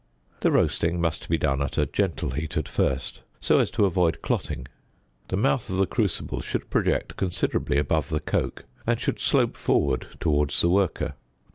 The 0.39 0.51
roasting 0.51 0.99
must 0.99 1.29
be 1.29 1.37
done 1.37 1.61
at 1.61 1.77
a 1.77 1.85
gentle 1.85 2.31
heat 2.31 2.57
at 2.57 2.67
first, 2.67 3.21
so 3.39 3.59
as 3.59 3.69
to 3.69 3.85
avoid 3.85 4.23
clotting: 4.23 4.67
the 5.27 5.37
mouth 5.37 5.69
of 5.69 5.77
the 5.77 5.85
crucible 5.85 6.41
should 6.41 6.71
project 6.71 7.15
considerably 7.17 7.77
above 7.77 8.09
the 8.09 8.19
coke, 8.19 8.65
and 8.87 8.99
should 8.99 9.19
slope 9.19 9.55
forward 9.55 10.07
towards 10.19 10.59
the 10.59 10.69
worker. 10.69 11.13